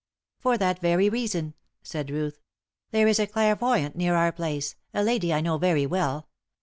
[0.39, 1.53] "For that very reason,"
[1.83, 2.41] said Ruth.
[2.89, 6.27] "There is a clairvoyant near our place, a lady I know very well.